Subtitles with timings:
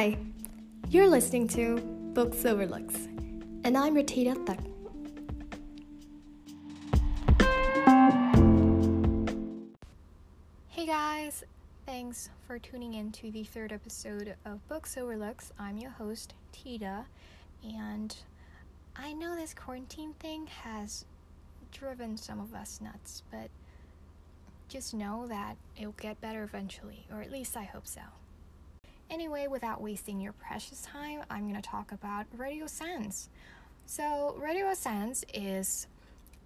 [0.00, 0.16] Hi,
[0.88, 1.76] you're listening to
[2.14, 2.94] Books Overlooks,
[3.64, 4.58] and I'm Ratita Thak.
[10.68, 11.44] Hey guys,
[11.84, 15.52] thanks for tuning in to the third episode of Books Overlooks.
[15.58, 17.04] I'm your host, Tita,
[17.62, 18.16] and
[18.96, 21.04] I know this quarantine thing has
[21.72, 23.50] driven some of us nuts, but
[24.66, 28.00] just know that it'll get better eventually, or at least I hope so.
[29.10, 33.28] Anyway, without wasting your precious time, I'm going to talk about Radio Silence.
[33.84, 35.88] So, Radio Silence is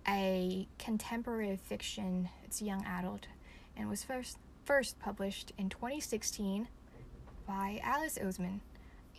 [0.09, 3.27] a contemporary fiction, it's young adult,
[3.77, 6.69] and was first first published in 2016
[7.47, 8.61] by Alice Oseman.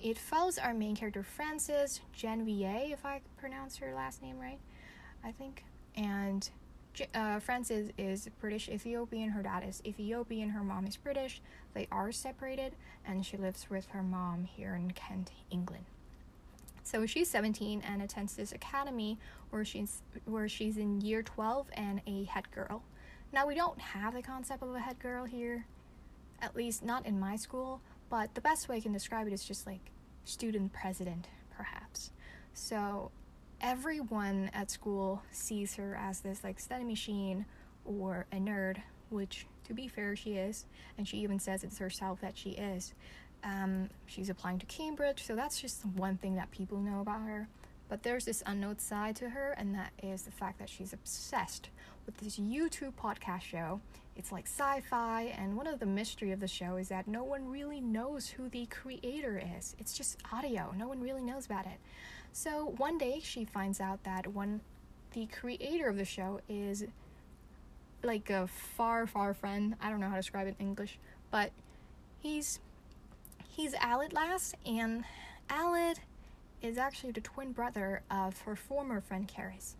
[0.01, 4.59] It follows our main character Frances Genevieve, if I pronounce her last name right,
[5.23, 5.63] I think.
[5.95, 6.49] And
[7.13, 9.29] uh, Frances is British Ethiopian.
[9.29, 10.49] Her dad is Ethiopian.
[10.49, 11.41] Her mom is British.
[11.73, 12.73] They are separated,
[13.05, 15.85] and she lives with her mom here in Kent, England.
[16.83, 19.17] So she's 17 and attends this academy
[19.49, 22.83] where she's where she's in year 12 and a head girl.
[23.33, 25.65] Now we don't have the concept of a head girl here,
[26.41, 27.81] at least not in my school.
[28.09, 29.91] But the best way I can describe it is just like
[30.25, 32.11] student president, perhaps.
[32.53, 33.11] So
[33.65, 37.43] everyone at school sees her as this like study machine
[37.83, 38.77] or a nerd,
[39.09, 40.65] which to be fair, she is,
[40.99, 42.93] and she even says it's herself that she is.
[43.43, 47.47] Um, she's applying to Cambridge, so that's just one thing that people know about her.
[47.89, 51.69] But there's this unknown side to her, and that is the fact that she's obsessed
[52.05, 53.81] with this YouTube podcast show.
[54.15, 57.23] It's like sci fi, and one of the mystery of the show is that no
[57.23, 59.75] one really knows who the creator is.
[59.79, 61.79] It's just audio, no one really knows about it.
[62.35, 64.59] So one day she finds out that one
[65.13, 66.83] the creator of the show is
[68.03, 69.77] like a far far friend.
[69.81, 70.99] I don't know how to describe it in English,
[71.31, 71.51] but
[72.19, 72.59] he's
[73.47, 75.05] he's Aled Last and
[75.49, 75.95] Aled
[76.61, 79.77] is actually the twin brother of her former friend Carys,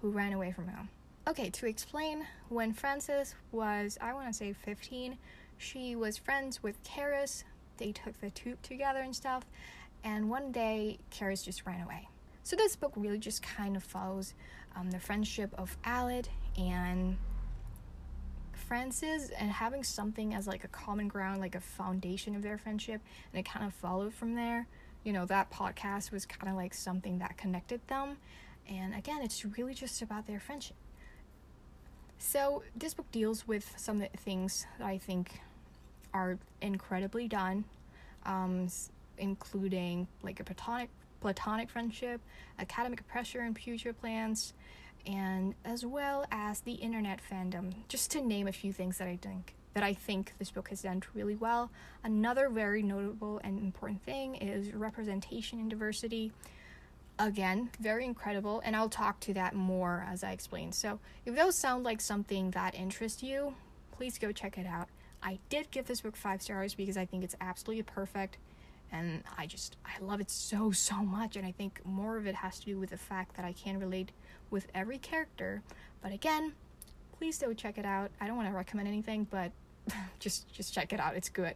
[0.00, 0.88] who ran away from home.
[1.28, 5.18] Okay, to explain, when Frances was, I want to say 15,
[5.58, 7.44] she was friends with Carys.
[7.76, 9.44] They took the tube together and stuff,
[10.04, 12.08] and one day Carys just ran away.
[12.42, 14.34] So this book really just kind of follows
[14.74, 17.16] um, the friendship of Aled and
[18.52, 23.00] Frances and having something as like a common ground, like a foundation of their friendship,
[23.32, 24.66] and it kind of followed from there.
[25.04, 28.18] You know, that podcast was kind of like something that connected them.
[28.68, 30.76] And again, it's really just about their friendship.
[32.18, 35.40] So, this book deals with some things that I think
[36.12, 37.64] are incredibly done.
[38.26, 38.68] Um,
[39.20, 42.20] including like a platonic platonic friendship,
[42.58, 44.54] academic pressure and future plans,
[45.06, 47.74] and as well as the internet fandom.
[47.88, 50.82] Just to name a few things that I think that I think this book has
[50.82, 51.70] done really well.
[52.02, 56.32] Another very notable and important thing is representation and diversity.
[57.20, 60.72] Again, very incredible, and I'll talk to that more as I explain.
[60.72, 63.54] So, if those sound like something that interests you,
[63.92, 64.88] please go check it out.
[65.22, 68.38] I did give this book five stars because I think it's absolutely perfect
[68.92, 71.36] and I just I love it so so much.
[71.36, 73.78] And I think more of it has to do with the fact that I can
[73.78, 74.12] relate
[74.50, 75.62] with every character.
[76.02, 76.52] But again
[77.20, 78.10] please do check it out.
[78.18, 79.52] I don't want to recommend anything but
[80.18, 81.14] just just check it out.
[81.14, 81.54] It's good.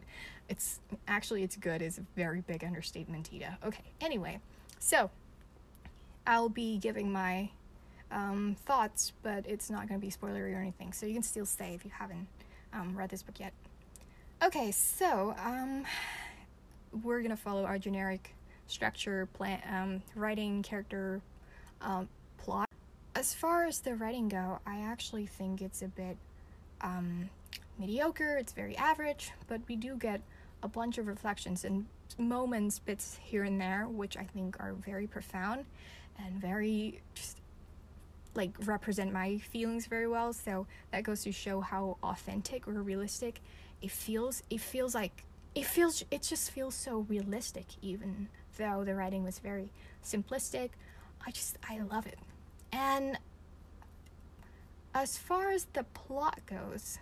[0.48, 4.40] It's actually it's good is a very big understatement Tita okay anyway.
[4.78, 5.10] So
[6.26, 7.48] I'll be giving my
[8.10, 10.92] um, thoughts but it's not going to be spoilery or anything.
[10.92, 12.28] So you can still stay if you haven't
[12.74, 13.54] um, read this book yet.
[14.44, 15.86] Okay so um
[17.02, 18.34] we're gonna follow our generic
[18.66, 21.20] structure, plan, um, writing, character,
[21.80, 22.68] um, plot.
[23.14, 26.16] As far as the writing go, I actually think it's a bit
[26.80, 27.28] um,
[27.78, 28.36] mediocre.
[28.36, 30.20] It's very average, but we do get
[30.62, 31.86] a bunch of reflections and
[32.18, 35.64] moments, bits here and there, which I think are very profound
[36.18, 37.38] and very just
[38.34, 40.32] like represent my feelings very well.
[40.32, 43.40] So that goes to show how authentic or realistic
[43.80, 44.42] it feels.
[44.50, 45.24] It feels like
[45.54, 48.28] it feels it just feels so realistic even
[48.58, 49.70] though the writing was very
[50.04, 50.70] simplistic.
[51.26, 52.18] I just i love it.
[52.72, 53.18] And
[54.94, 56.98] as far as the plot goes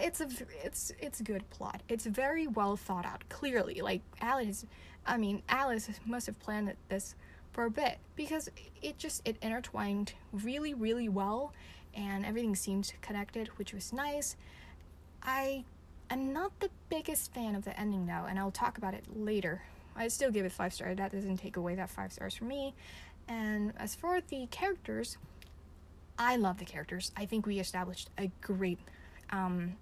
[0.00, 0.28] it's a
[0.64, 1.82] it's it's a good plot.
[1.88, 3.80] It's very well thought out clearly.
[3.80, 4.66] Like alice
[5.04, 7.16] i mean alice must have planned this
[7.52, 8.48] for a bit because
[8.82, 11.52] it just it intertwined really really well
[11.94, 14.36] and everything seemed connected which was nice.
[15.22, 15.64] I
[16.12, 19.62] I'm not the biggest fan of the ending though, and I'll talk about it later.
[19.96, 20.98] I still give it five stars.
[20.98, 22.74] That doesn't take away that five stars from me.
[23.28, 25.16] And as for the characters,
[26.18, 27.12] I love the characters.
[27.16, 28.78] I think we established a great,
[29.30, 29.76] um,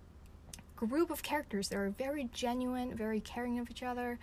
[0.76, 4.16] group of characters that are very genuine, very caring of each other,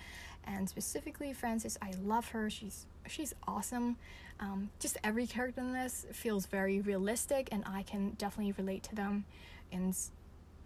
[0.46, 1.78] and specifically Frances.
[1.82, 2.50] I love her.
[2.50, 3.98] She's she's awesome.
[4.40, 8.96] Um, just every character in this feels very realistic, and I can definitely relate to
[8.96, 9.26] them,
[9.74, 9.94] in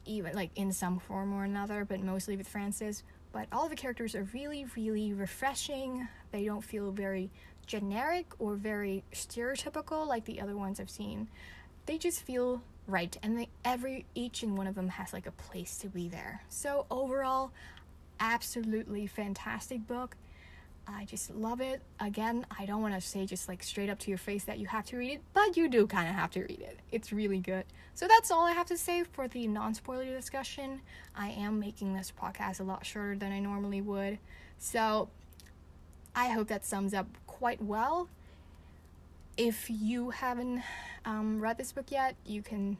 [0.06, 3.04] even like in some form or another, but mostly with Frances.
[3.32, 6.08] But all the characters are really, really refreshing.
[6.32, 7.30] They don't feel very
[7.66, 11.30] generic or very stereotypical like the other ones I've seen.
[11.86, 15.32] They just feel right, and they every each and one of them has like a
[15.32, 16.42] place to be there.
[16.50, 17.52] So overall,
[18.20, 20.16] absolutely fantastic book.
[20.88, 21.82] I just love it.
[22.00, 24.68] Again, I don't want to say just like straight up to your face that you
[24.68, 26.80] have to read it, but you do kind of have to read it.
[26.92, 27.66] It's really good.
[27.94, 30.82] So that's all I have to say for the non spoiler discussion.
[31.16, 34.18] I am making this podcast a lot shorter than I normally would.
[34.58, 35.10] So
[36.16, 38.10] I hope that sums up quite well.
[39.38, 40.62] If you haven't
[41.06, 42.78] um, read this book yet, you can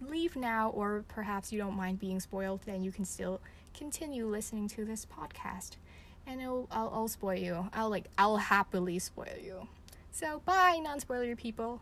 [0.00, 3.40] leave now, or perhaps you don't mind being spoiled, then you can still
[3.74, 5.76] continue listening to this podcast
[6.26, 7.68] and I'll, I'll, I'll spoil you.
[7.72, 9.68] I'll like I'll happily spoil you.
[10.10, 11.80] So bye, non-spoiler people.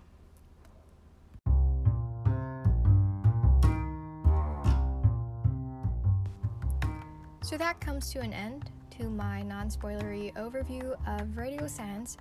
[7.43, 12.17] So that comes to an end to my non-spoilery overview of Radio Silence.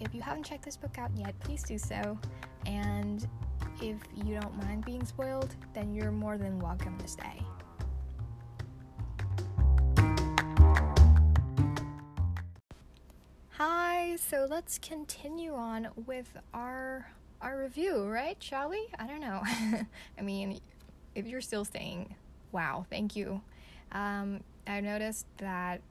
[0.00, 2.18] If you haven't checked this book out yet, please do so.
[2.66, 3.26] And
[3.80, 7.40] if you don't mind being spoiled, then you're more than welcome to stay.
[14.16, 17.10] So let's continue on with our
[17.42, 18.36] our review, right?
[18.42, 18.88] Shall we?
[18.98, 19.42] I don't know.
[20.18, 20.58] I mean,
[21.14, 22.14] if you're still staying,
[22.50, 23.42] wow, thank you.
[23.92, 25.82] Um, I noticed that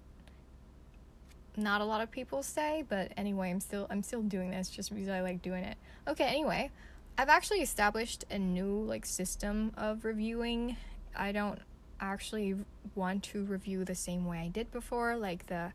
[1.55, 4.93] not a lot of people stay, but anyway, I'm still I'm still doing this just
[4.93, 5.77] because I like doing it.
[6.07, 6.71] Okay, anyway,
[7.19, 10.77] I've actually established a new like system of reviewing.
[11.15, 11.59] I don't
[11.99, 12.55] actually
[12.95, 15.73] want to review the same way I did before, like the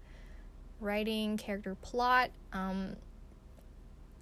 [0.80, 2.96] writing, character plot um,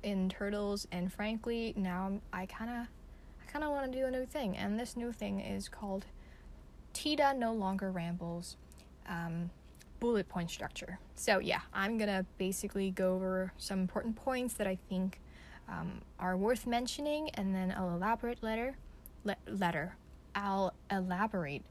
[0.03, 2.87] in Turtles, and frankly, now I kind of
[3.41, 6.05] I kind of want to do a new thing, and this new thing is called
[6.93, 8.57] Tita No Longer Rambles.
[9.09, 9.51] Um,
[10.01, 10.99] bullet point structure.
[11.15, 15.21] So yeah, I'm gonna basically go over some important points that I think
[15.69, 18.77] um, are worth mentioning, and then I'll elaborate later.
[19.25, 19.97] Le- letter.
[20.35, 21.63] I'll elaborate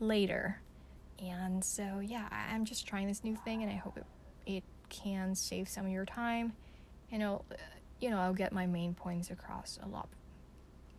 [0.00, 0.60] later.
[1.18, 4.04] And so yeah, I'm just trying this new thing, and I hope it
[4.48, 6.54] it can save some of your time
[7.12, 7.44] and it'll,
[8.00, 10.08] you know, I'll get my main points across a lot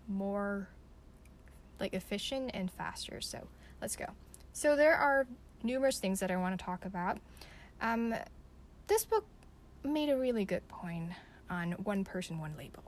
[0.07, 0.69] more
[1.79, 3.19] like efficient and faster.
[3.21, 3.47] So
[3.81, 4.05] let's go.
[4.53, 5.27] So there are
[5.63, 7.17] numerous things that I want to talk about.
[7.81, 8.13] Um,
[8.87, 9.25] this book
[9.83, 11.11] made a really good point
[11.49, 12.83] on one person, one label.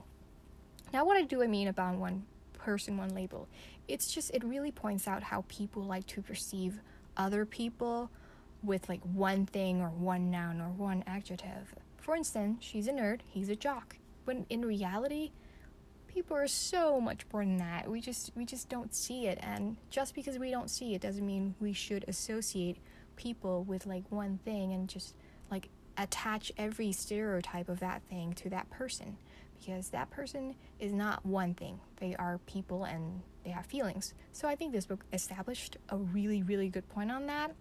[0.92, 2.24] Now, what I do I mean about one
[2.54, 3.48] person, one label?
[3.88, 6.80] It's just, it really points out how people like to perceive
[7.16, 8.10] other people
[8.62, 11.74] with like one thing or one noun or one adjective.
[11.96, 13.96] For instance, she's a nerd, he's a jock.
[14.24, 15.32] But in reality,
[16.12, 17.90] people are so much more than that.
[17.90, 21.24] We just we just don't see it and just because we don't see it doesn't
[21.24, 22.78] mean we should associate
[23.16, 25.14] people with like one thing and just
[25.50, 29.16] like attach every stereotype of that thing to that person
[29.58, 31.78] because that person is not one thing.
[31.98, 34.14] They are people and they have feelings.
[34.32, 37.54] So I think this book established a really really good point on that.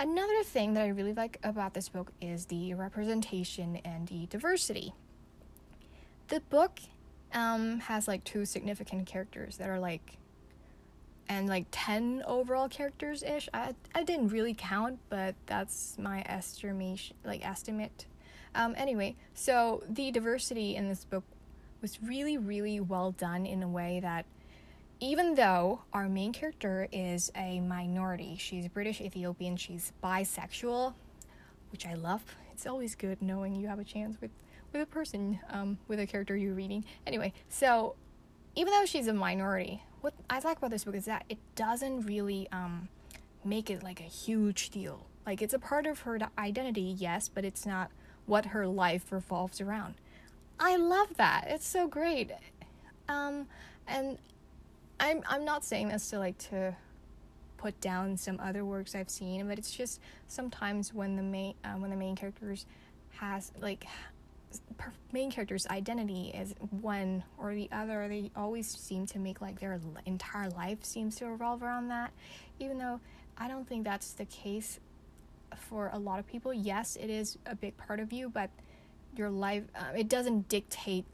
[0.00, 4.94] Another thing that I really like about this book is the representation and the diversity.
[6.28, 6.78] The book
[7.34, 10.18] um, has like two significant characters that are like,
[11.28, 13.48] and like 10 overall characters ish.
[13.52, 18.06] I, I didn't really count, but that's my estimation, like estimate.
[18.54, 21.24] Um, anyway, so the diversity in this book
[21.82, 24.26] was really, really well done in a way that
[25.00, 30.94] even though our main character is a minority, she's British Ethiopian, she's bisexual,
[31.70, 32.22] which I love.
[32.52, 34.30] It's always good knowing you have a chance with
[34.72, 36.84] with a person, um, with a character you're reading.
[37.06, 37.94] Anyway, so
[38.54, 42.02] even though she's a minority, what I like about this book is that it doesn't
[42.02, 42.88] really um,
[43.44, 45.06] make it like a huge deal.
[45.26, 47.90] Like it's a part of her identity, yes, but it's not
[48.26, 49.94] what her life revolves around.
[50.60, 51.46] I love that.
[51.48, 52.32] It's so great.
[53.08, 53.46] Um,
[53.86, 54.18] and
[55.00, 56.74] I'm I'm not saying this to like to
[57.56, 61.74] put down some other works I've seen, but it's just sometimes when the main uh,
[61.74, 62.66] when the main characters
[63.10, 63.86] has like
[64.76, 69.60] per- main character's identity is one or the other, they always seem to make like
[69.60, 72.12] their entire life seems to revolve around that,
[72.58, 73.00] even though
[73.36, 74.80] I don't think that's the case
[75.56, 76.52] for a lot of people.
[76.52, 78.50] Yes, it is a big part of you, but
[79.16, 81.04] your life uh, it doesn't dictate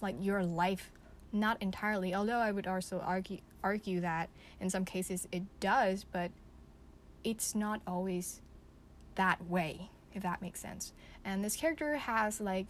[0.00, 0.90] like your life
[1.34, 2.14] not entirely.
[2.14, 4.28] Although I would also argue argue that
[4.60, 6.30] in some cases it does, but
[7.24, 8.42] it's not always
[9.14, 10.92] that way, if that makes sense.
[11.24, 12.66] And this character has like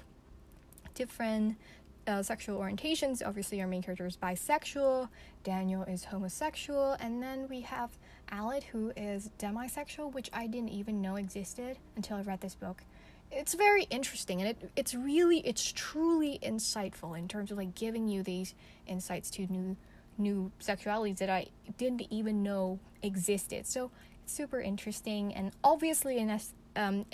[0.94, 1.56] different
[2.06, 3.22] uh, sexual orientations.
[3.26, 5.08] Obviously, our main character is bisexual,
[5.42, 7.90] Daniel is homosexual, and then we have
[8.30, 12.82] Aled, who is demisexual, which I didn't even know existed until I read this book.
[13.36, 18.08] It's very interesting, and it, it's really, it's truly insightful in terms of like giving
[18.08, 18.54] you these
[18.86, 19.76] insights to new,
[20.18, 23.66] new sexualities that I didn't even know existed.
[23.66, 23.90] So
[24.22, 26.30] it's super interesting, and obviously, in
[26.76, 27.06] um,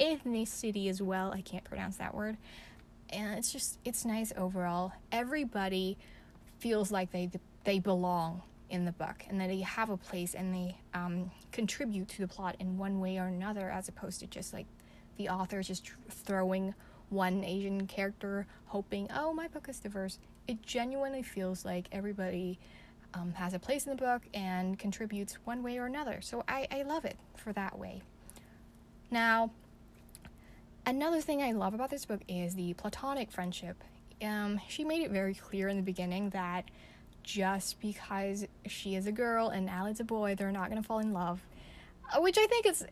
[0.00, 1.32] ethnicity as well.
[1.32, 2.36] I can't pronounce that word
[3.10, 4.92] and it's just it's nice overall.
[5.12, 5.96] Everybody
[6.58, 7.30] feels like they
[7.64, 12.08] they belong in the book and that they have a place and they um, contribute
[12.08, 14.66] to the plot in one way or another, as opposed to just like
[15.16, 16.74] the author just throwing
[17.08, 20.18] one Asian character, hoping, oh, my book is diverse.
[20.48, 22.58] It genuinely feels like everybody
[23.14, 26.20] um, has a place in the book and contributes one way or another.
[26.20, 28.02] So I, I love it for that way.
[29.10, 29.50] Now,
[30.88, 33.82] Another thing I love about this book is the platonic friendship.
[34.22, 36.64] Um, she made it very clear in the beginning that
[37.26, 41.12] just because she is a girl and Aled's a boy, they're not gonna fall in
[41.12, 41.42] love.
[42.10, 42.86] Uh, which I think is,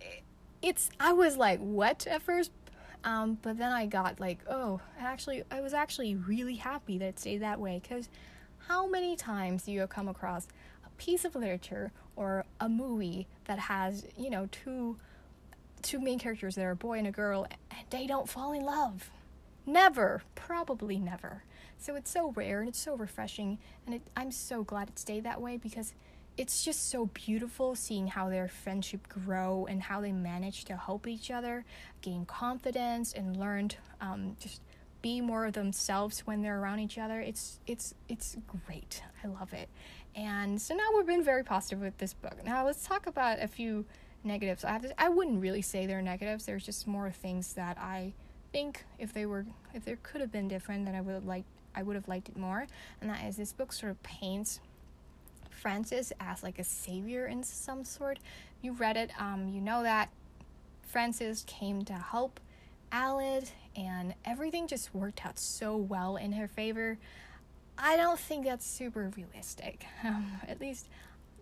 [0.60, 0.90] it's.
[0.98, 2.50] I was like, what at first,
[3.04, 7.18] um, but then I got like, oh, actually, I was actually really happy that it
[7.20, 7.80] stayed that way.
[7.80, 8.08] Because
[8.66, 10.48] how many times do you come across
[10.84, 14.98] a piece of literature or a movie that has, you know, two
[15.82, 18.64] two main characters that are a boy and a girl, and they don't fall in
[18.64, 19.10] love.
[19.64, 21.44] Never, probably never.
[21.84, 25.24] So it's so rare and it's so refreshing, and it, I'm so glad it stayed
[25.24, 25.92] that way because
[26.38, 31.06] it's just so beautiful seeing how their friendship grow and how they manage to help
[31.06, 31.66] each other
[32.00, 33.68] gain confidence and learn
[34.00, 34.62] um, just
[35.02, 37.20] be more of themselves when they're around each other.
[37.20, 39.02] It's it's it's great.
[39.22, 39.68] I love it.
[40.16, 42.42] And so now we've been very positive with this book.
[42.46, 43.84] Now let's talk about a few
[44.24, 44.64] negatives.
[44.64, 46.46] I have to, I wouldn't really say they're negatives.
[46.46, 48.14] There's just more things that I
[48.54, 51.82] think if they were if there could have been different, then I would like I
[51.82, 52.66] would have liked it more.
[53.00, 54.60] And that is this book sort of paints
[55.50, 58.18] Frances as like a savior in some sort.
[58.60, 60.10] You read it, um, you know that
[60.82, 62.40] Frances came to help
[62.92, 66.98] Aled, and everything just worked out so well in her favor.
[67.76, 69.86] I don't think that's super realistic.
[70.04, 70.88] Um, at least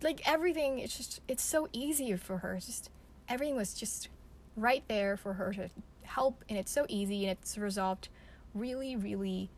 [0.03, 2.89] like everything it's just it's so easy for her it's just
[3.29, 4.09] everything was just
[4.55, 5.69] right there for her to
[6.03, 8.09] help and it's so easy and it's resolved
[8.53, 9.49] really really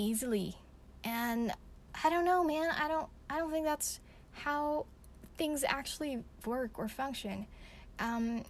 [0.00, 0.56] easily.
[1.04, 1.52] And
[2.04, 3.98] i don't know man i don't i don't think that's
[4.30, 4.86] how
[5.36, 7.46] things actually work or function.
[7.98, 8.44] Um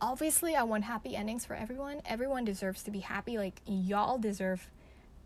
[0.00, 2.00] obviously i want happy endings for everyone.
[2.04, 3.38] Everyone deserves to be happy.
[3.38, 4.70] Like y'all deserve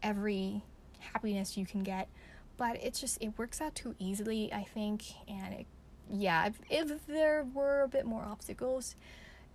[0.02, 0.62] every
[0.98, 2.08] happiness you can get.
[2.56, 5.04] But it's just it works out too easily i think.
[5.28, 5.66] And it,
[6.10, 8.96] yeah if, if there were a bit more obstacles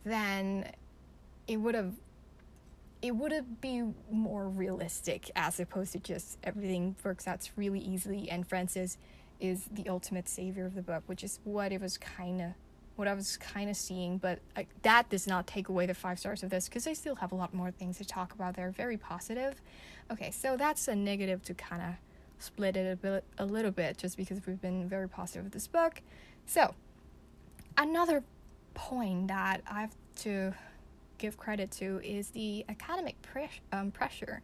[0.05, 0.71] then
[1.47, 1.93] it would have
[3.01, 8.29] it would be more realistic as opposed to just everything works out really easily.
[8.29, 8.97] And frances
[9.39, 12.47] is the ultimate savior of the book which is what it was kind of
[12.95, 14.17] what i was kind of seeing.
[14.17, 17.15] But uh, that does not take away the five stars of this because i still
[17.15, 18.55] have a lot more things to talk about.
[18.55, 19.61] They're very positive.
[20.11, 21.93] Okay so that's a negative to kind of
[22.39, 25.67] split it a, bit, a little bit just because we've been very positive with this
[25.67, 26.01] book.
[26.45, 26.73] So,
[27.77, 28.23] another
[28.73, 30.53] point that I have to
[31.17, 34.41] give credit to is the academic pre- um, pressure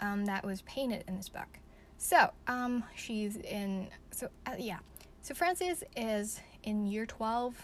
[0.00, 1.58] um, that was painted in this book.
[1.98, 4.78] So, um, she's in, so uh, yeah.
[5.22, 7.56] So, Frances is in year 12.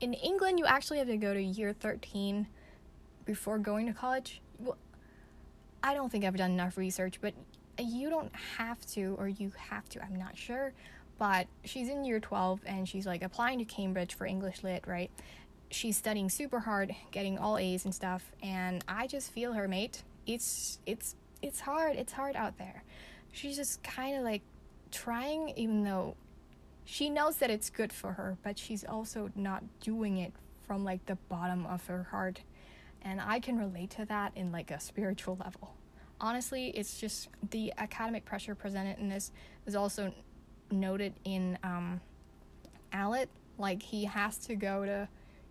[0.00, 2.46] In England, you actually have to go to year 13
[3.24, 4.40] before going to college.
[4.58, 4.76] Well,
[5.82, 7.34] I don't think I've done enough research, but
[7.78, 10.72] you don't have to, or you have to, I'm not sure.
[11.18, 15.10] But she's in year 12 and she's like applying to Cambridge for English Lit, right?
[15.70, 20.02] She's studying super hard, getting all A's and stuff, and I just feel her, mate.
[20.26, 21.96] It's it's it's hard.
[21.96, 22.82] It's hard out there.
[23.32, 24.42] She's just kind of like
[24.90, 26.16] trying, even though
[26.84, 30.32] she knows that it's good for her, but she's also not doing it
[30.66, 32.40] from like the bottom of her heart.
[33.02, 35.74] And I can relate to that in like a spiritual level
[36.20, 39.32] honestly, it's just the academic pressure presented in this
[39.66, 40.12] is also
[40.70, 42.00] noted in um,
[42.92, 43.28] Aled.
[43.58, 45.08] Like he has to go to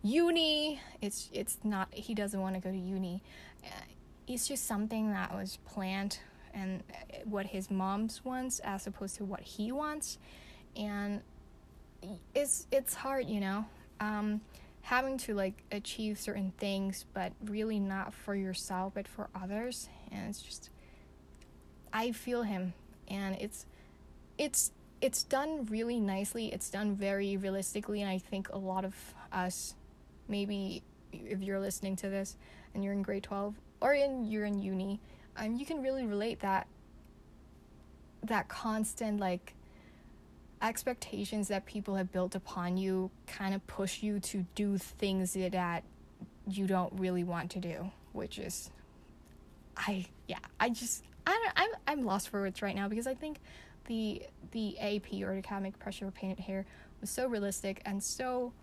[0.07, 0.79] uni.
[1.01, 3.21] It's it's not he doesn't want to go to uni.
[3.63, 3.69] Uh,
[4.27, 6.19] it's just something that was planned
[6.53, 10.17] and uh, what his mom's wants as opposed to what he wants,
[10.75, 11.21] and
[12.33, 13.65] it's it's hard, you know.
[13.99, 14.41] Um,
[14.81, 20.29] having to like achieve certain things but really not for yourself but for others and
[20.29, 20.69] it's just
[21.93, 22.73] I feel him,
[23.07, 23.65] and it's
[24.37, 24.71] it's
[25.01, 26.51] it's done really nicely.
[26.53, 28.95] It's done very realistically, and I think a lot of
[29.31, 29.75] us,
[30.27, 32.37] maybe if you're listening to this
[32.73, 34.99] and you're in grade twelve or in you're in uni,
[35.37, 36.67] um, you can really relate that
[38.23, 39.53] that constant like
[40.61, 45.83] expectations that people have built upon you kind of push you to do things that
[46.47, 48.71] you don't really want to do, which is
[49.75, 53.13] I yeah, I just I don't, I'm I'm lost for words right now because I
[53.13, 53.39] think
[53.85, 56.65] the the AP or the academic pressure painted hair
[57.01, 58.53] was so realistic and so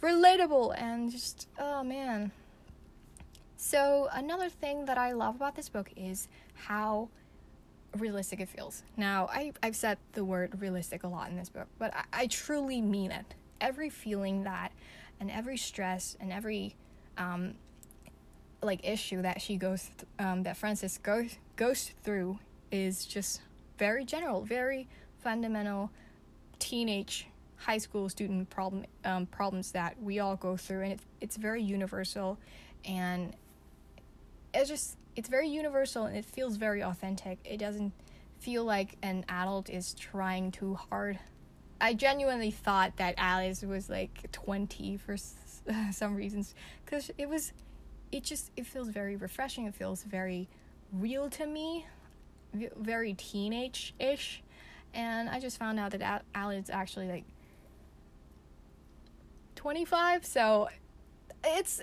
[0.00, 2.30] relatable and just oh man.
[3.56, 7.08] So another thing that I love about this book is how
[7.96, 8.82] realistic it feels.
[8.96, 12.26] Now, I, I've said the word realistic a lot in this book, but I, I
[12.26, 13.34] truly mean it.
[13.60, 14.72] Every feeling that,
[15.18, 16.76] and every stress, and every
[17.16, 17.54] um,
[18.62, 22.38] like issue that she goes, th- um, that Frances goes goes through,
[22.70, 23.40] is just
[23.78, 24.86] very general, very
[25.18, 25.90] fundamental,
[26.60, 27.26] teenage,
[27.58, 31.62] high school student problem um, problems that we all go through, and it, it's very
[31.62, 32.38] universal,
[32.84, 33.34] and
[34.54, 37.38] it's just it's very universal and it feels very authentic.
[37.44, 37.92] It doesn't
[38.38, 41.18] feel like an adult is trying too hard.
[41.80, 45.62] I genuinely thought that Alice was like 20 for s-
[45.92, 46.54] some reasons
[46.86, 47.52] cuz it was
[48.12, 49.66] it just it feels very refreshing.
[49.66, 50.48] It feels very
[50.92, 51.86] real to me,
[52.54, 54.42] very teenage-ish.
[54.94, 57.24] And I just found out that Alice actually like
[59.58, 60.68] 25, so
[61.44, 61.80] it's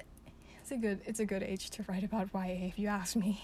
[0.62, 3.44] it's a good it's a good age to write about YA if you ask me.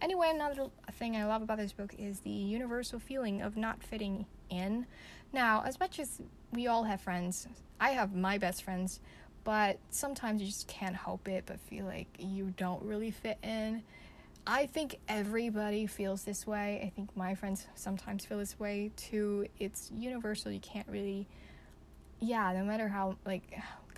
[0.00, 4.24] Anyway, another thing I love about this book is the universal feeling of not fitting
[4.48, 4.86] in.
[5.34, 6.18] Now, as much as
[6.50, 7.46] we all have friends,
[7.78, 9.00] I have my best friends,
[9.44, 13.82] but sometimes you just can't help it but feel like you don't really fit in.
[14.46, 16.80] I think everybody feels this way.
[16.82, 19.46] I think my friends sometimes feel this way too.
[19.58, 20.50] It's universal.
[20.52, 21.28] You can't really
[22.20, 23.42] yeah, no matter how like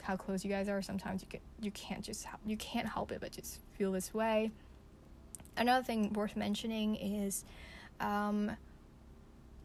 [0.02, 3.12] how close you guys are sometimes you get you can't just help, you can't help
[3.12, 4.50] it but just feel this way.
[5.56, 7.44] Another thing worth mentioning is
[8.00, 8.50] um,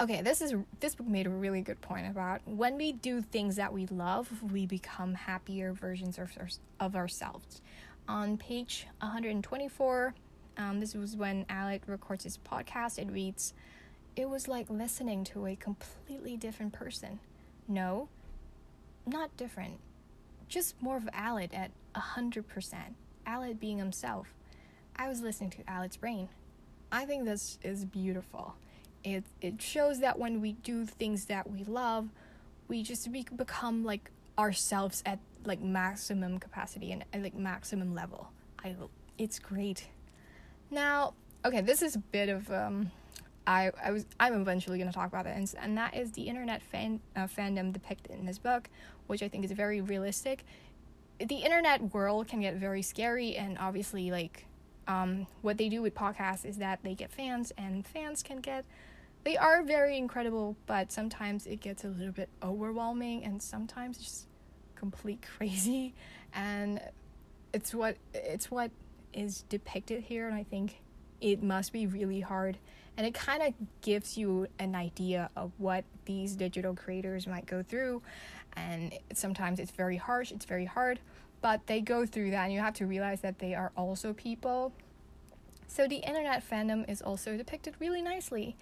[0.01, 3.55] okay this is this book made a really good point about when we do things
[3.55, 6.31] that we love we become happier versions of,
[6.79, 7.61] of ourselves.
[8.07, 10.13] On page 124
[10.57, 13.53] um, this was when Aled records his podcast it reads
[14.15, 17.19] it was like listening to a completely different person.
[17.67, 18.07] No
[19.07, 19.79] not different
[20.47, 22.43] just more of Aled at 100%.
[23.27, 24.33] Aled being himself.
[24.95, 26.29] I was listening to Aled's brain.
[26.91, 28.55] I think this is beautiful.
[29.03, 32.09] It, it shows that when we do things that we love,
[32.67, 38.29] we just be, become like ourselves at like maximum capacity and, and like maximum level.
[38.63, 38.75] I
[39.17, 39.87] it's great.
[40.71, 41.13] Now,
[41.43, 42.91] okay, this is a bit of um
[43.47, 46.23] I, I was I'm eventually going to talk about it, and, and that is the
[46.23, 48.69] internet fan uh, fandom depicted in this book,
[49.07, 50.45] which I think is very realistic.
[51.19, 54.47] The internet world can get very scary, and obviously, like
[54.87, 58.65] um, what they do with podcasts is that they get fans, and fans can get
[59.25, 64.27] they are very incredible, but sometimes it gets a little bit overwhelming, and sometimes just
[64.75, 65.93] complete crazy,
[66.33, 66.81] and
[67.53, 68.71] it's what it's what
[69.13, 70.81] is depicted here, and I think
[71.21, 72.57] it must be really hard
[72.97, 77.63] and it kind of gives you an idea of what these digital creators might go
[77.63, 78.01] through.
[78.55, 80.99] And sometimes it's very harsh it's very hard
[81.41, 84.71] but they go through that and you have to realize that they are also people.
[85.67, 88.55] So the internet fandom is also depicted really nicely.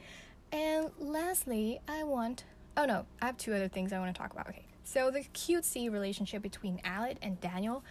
[0.52, 2.43] And lastly i want
[2.78, 4.65] oh no i have two other things i want to talk about okay.
[4.84, 7.84] So the cutesy relationship between aled and daniel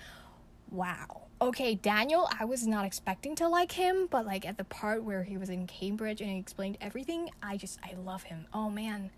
[0.70, 5.02] wow okay, Daniel, I was not expecting to like him, but like at the part
[5.02, 8.46] where he was in Cambridge and he explained everything, I just I love him.
[8.54, 9.10] Oh man.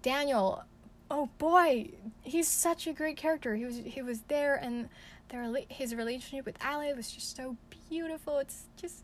[0.00, 0.62] Daniel,
[1.10, 1.90] oh boy,
[2.22, 3.56] he's such a great character.
[3.56, 4.88] He was he was there and
[5.30, 7.56] their his relationship with Aled was just so
[7.88, 8.38] beautiful.
[8.38, 9.02] It's just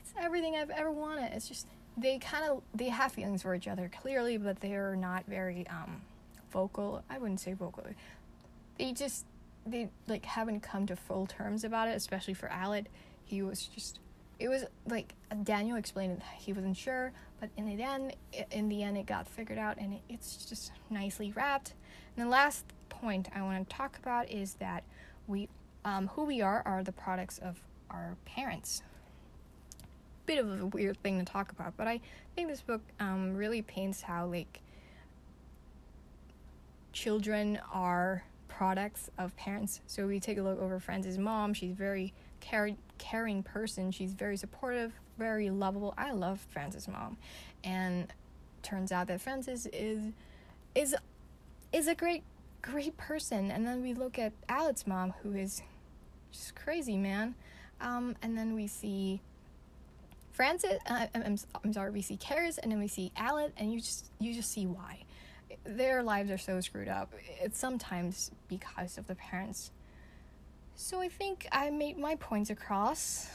[0.00, 1.32] it's everything I've ever wanted.
[1.32, 5.24] It's just they kind of they have feelings for each other clearly, but they're not
[5.26, 6.02] very um
[6.52, 7.02] vocal.
[7.10, 7.84] I wouldn't say vocal.
[8.78, 9.24] They just
[9.66, 12.86] they like haven't come to full terms about it, especially for Aled.
[13.24, 14.00] He was just
[14.40, 18.16] it was like Daniel explained that he wasn't sure, but in the end,
[18.50, 21.74] in the end, it got figured out, and it's just nicely wrapped.
[22.16, 24.82] And the last point I want to talk about is that
[25.26, 25.48] we,
[25.84, 28.82] um, who we are, are the products of our parents.
[30.24, 32.00] Bit of a weird thing to talk about, but I
[32.34, 34.62] think this book um, really paints how like
[36.92, 38.24] children are
[38.60, 39.80] products of parents.
[39.86, 41.54] So we take a look over Frances' mom.
[41.54, 43.90] She's very care- caring person.
[43.90, 45.94] She's very supportive, very lovable.
[45.96, 47.16] I love Frances' mom,
[47.64, 48.12] and
[48.62, 50.12] turns out that Frances is
[50.74, 50.94] is
[51.72, 52.22] is a great
[52.60, 53.50] great person.
[53.50, 55.62] And then we look at Aled's mom, who is
[56.30, 57.36] just crazy, man.
[57.80, 59.22] Um, and then we see
[60.32, 60.78] Frances.
[60.86, 61.92] Uh, I'm, I'm sorry.
[61.92, 65.04] We see Carys, and then we see Alec, and you just you just see why
[65.64, 67.12] their lives are so screwed up.
[67.40, 69.70] It's sometimes because of the parents.
[70.74, 73.28] So I think I made my points across.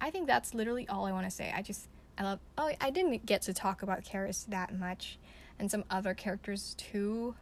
[0.00, 1.52] I think that's literally all I want to say.
[1.54, 2.38] I just I love.
[2.56, 5.18] Oh, I didn't get to talk about Carys that much,
[5.58, 7.34] and some other characters too.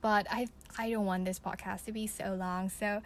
[0.00, 2.68] But I I don't want this podcast to be so long.
[2.68, 3.00] So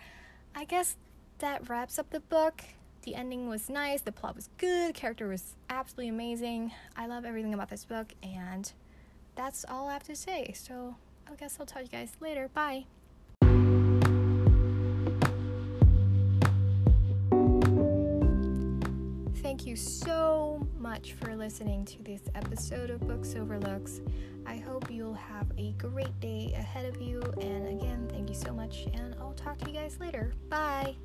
[0.55, 0.97] I guess
[1.39, 2.63] that wraps up the book.
[3.03, 4.01] The ending was nice.
[4.01, 4.89] The plot was good.
[4.89, 6.73] The character was absolutely amazing.
[6.97, 8.73] I love everything about this book, and
[9.37, 10.53] that's all I have to say.
[10.55, 10.97] So
[11.31, 12.49] I guess I'll talk to you guys later.
[12.53, 12.87] Bye.
[19.43, 24.01] Thank you so much for listening to this episode of Books Overlooks.
[24.45, 27.21] I hope you'll have a great day ahead of you.
[27.41, 30.33] And again, thank you so much, and I'll talk to you guys later.
[30.49, 30.97] Bye.